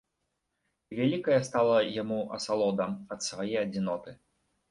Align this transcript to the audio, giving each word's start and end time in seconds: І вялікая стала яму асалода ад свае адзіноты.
І 0.93 0.95
вялікая 0.99 1.35
стала 1.49 1.75
яму 2.01 2.17
асалода 2.39 2.89
ад 3.17 3.29
свае 3.29 3.53
адзіноты. 3.65 4.11